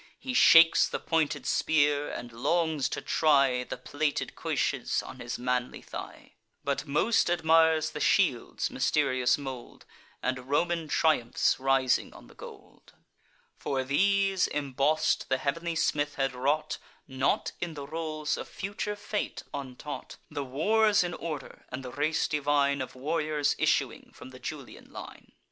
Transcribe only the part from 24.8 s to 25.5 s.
line.